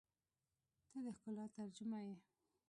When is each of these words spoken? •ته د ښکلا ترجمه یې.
•ته 0.89 0.97
د 1.05 1.07
ښکلا 1.17 1.45
ترجمه 1.57 1.99
یې. 2.07 2.15